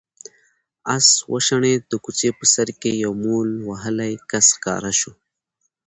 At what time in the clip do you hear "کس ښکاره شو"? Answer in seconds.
4.29-5.11